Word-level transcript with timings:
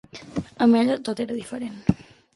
Amb 0.65 0.79
ella 0.79 0.97
tot 1.09 1.23
era 1.27 1.39
diferent. 1.43 1.81